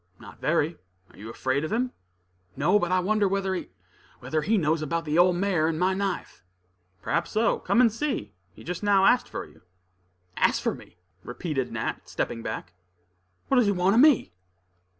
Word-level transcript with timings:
"Not 0.19 0.41
very. 0.41 0.77
Are 1.11 1.17
you 1.19 1.29
afraid 1.29 1.63
of 1.63 1.71
him?" 1.71 1.91
"No; 2.57 2.79
but 2.79 2.91
I 2.91 2.99
wonder 3.01 3.27
whether 3.27 3.53
he 3.53 3.69
whether 4.19 4.41
he 4.41 4.57
knows 4.57 4.81
anything 4.81 4.89
about 4.89 5.05
the 5.05 5.19
old 5.19 5.35
mare 5.35 5.67
and 5.67 5.79
my 5.79 5.93
knife." 5.93 6.43
"Perhaps 7.03 7.29
so; 7.29 7.59
come 7.59 7.79
and 7.81 7.93
see. 7.93 8.33
He 8.51 8.63
just 8.63 8.81
now 8.81 9.05
asked 9.05 9.29
for 9.29 9.45
you." 9.45 9.61
"Asked 10.37 10.63
for 10.63 10.73
me?" 10.73 10.97
repeated 11.23 11.71
Nat, 11.73 12.09
stepping 12.09 12.41
back. 12.41 12.73
"What 13.47 13.57
does 13.57 13.67
he 13.67 13.71
want 13.73 13.93
of 13.93 14.01
me?" 14.01 14.33